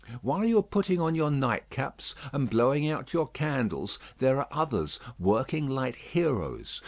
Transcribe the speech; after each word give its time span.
While 0.23 0.45
you 0.45 0.57
are 0.57 0.63
putting 0.63 0.99
on 0.99 1.13
your 1.13 1.29
night 1.29 1.69
caps 1.69 2.15
and 2.33 2.49
blowing 2.49 2.89
out 2.89 3.13
your 3.13 3.27
candles 3.27 3.99
there 4.17 4.39
are 4.39 4.47
others 4.51 4.99
working 5.19 5.67
like 5.67 5.95
heroes. 5.95 6.79